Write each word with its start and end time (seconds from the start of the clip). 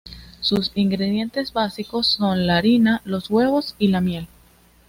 Sus 0.39 0.71
ingredientes 0.73 1.53
básicos 1.53 2.07
son 2.07 2.47
la 2.47 2.57
harina, 2.57 3.01
los 3.05 3.29
huevos 3.29 3.75
y 3.77 3.89
la 3.89 4.01
miel. 4.01 4.27